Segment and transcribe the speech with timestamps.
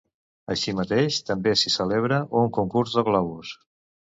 [0.53, 3.55] Així mateix, també s'hi celebra un concurs de globus.